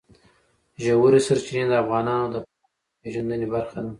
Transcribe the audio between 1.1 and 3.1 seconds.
سرچینې د افغانانو د فرهنګي